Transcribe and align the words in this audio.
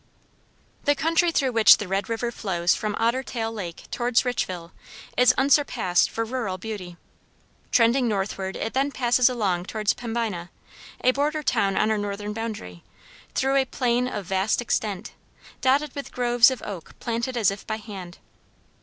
The 0.85 0.95
country 0.95 1.29
through 1.31 1.51
which 1.51 1.77
the 1.77 1.87
Red 1.87 2.09
river 2.09 2.31
flows 2.31 2.73
from 2.73 2.95
Otter 2.97 3.21
Tail 3.21 3.51
lake 3.53 3.83
towards 3.91 4.23
Richville, 4.25 4.71
is 5.15 5.31
unsurpassed 5.37 6.09
for 6.09 6.25
rural 6.25 6.57
beauty. 6.57 6.97
Trending 7.71 8.07
northward 8.07 8.55
it 8.55 8.73
then 8.73 8.89
passes 8.91 9.29
along 9.29 9.65
towards 9.65 9.93
Pembina, 9.93 10.49
a 11.03 11.11
border 11.11 11.43
town 11.43 11.77
on 11.77 11.91
our 11.91 11.99
northern 11.99 12.33
boundary, 12.33 12.83
through 13.35 13.57
a 13.57 13.65
plain 13.65 14.07
of 14.07 14.25
vast 14.25 14.59
extent, 14.59 15.11
dotted 15.61 15.93
with 15.93 16.11
groves 16.11 16.49
of 16.49 16.63
oak 16.65 16.95
planted 16.99 17.37
as 17.37 17.51
if 17.51 17.67
by 17.67 17.77
hand. 17.77 18.17